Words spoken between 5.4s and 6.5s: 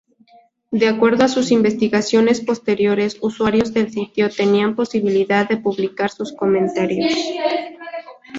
de publicar sus